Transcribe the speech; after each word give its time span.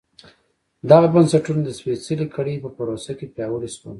دغه 0.89 1.07
بنسټونه 1.13 1.61
د 1.63 1.69
سپېڅلې 1.79 2.25
کړۍ 2.35 2.55
په 2.63 2.69
پروسه 2.77 3.11
کې 3.17 3.27
پیاوړي 3.35 3.69
شول. 3.75 3.89